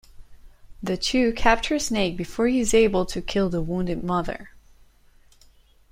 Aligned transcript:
The 0.81 0.97
two 0.97 1.31
capture 1.33 1.77
Snake 1.77 2.17
before 2.17 2.47
he 2.47 2.59
is 2.59 2.73
able 2.73 3.05
to 3.05 3.21
kill 3.21 3.51
the 3.51 3.61
wounded 3.61 4.03
Mother. 4.03 4.49